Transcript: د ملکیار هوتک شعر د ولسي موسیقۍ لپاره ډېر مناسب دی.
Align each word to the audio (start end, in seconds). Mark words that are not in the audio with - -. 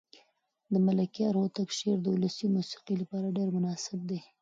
د 0.71 0.73
ملکیار 0.87 1.33
هوتک 1.41 1.69
شعر 1.77 1.97
د 2.03 2.07
ولسي 2.15 2.47
موسیقۍ 2.55 2.95
لپاره 3.01 3.35
ډېر 3.37 3.47
مناسب 3.57 3.99
دی. 4.09 4.19